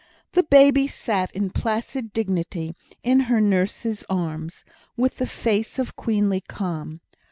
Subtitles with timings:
[0.31, 4.65] The baby sat in placid dignity in her nurse's arms,
[4.97, 7.01] with a face of queenly calm.